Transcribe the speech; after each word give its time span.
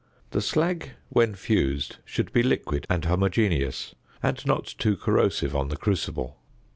The 0.31 0.41
slag 0.41 0.93
when 1.09 1.35
fused 1.35 1.97
should 2.05 2.33
be 2.33 2.41
liquid 2.41 2.87
and 2.89 3.05
homogeneous, 3.05 3.93
and 4.23 4.43
not 4.47 4.65
too 4.65 4.97
corrosive 4.97 5.55
on 5.55 5.67
the 5.67 5.77
crucible. 5.77 6.39